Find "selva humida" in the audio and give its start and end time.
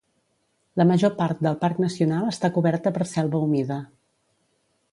3.13-3.81